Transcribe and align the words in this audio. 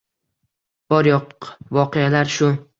Bor-yoʻq 0.95 1.53
voqealar– 1.81 2.35
shu. 2.41 2.55